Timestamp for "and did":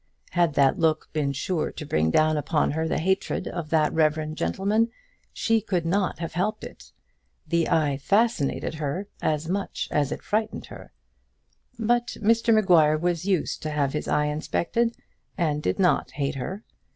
15.37-15.77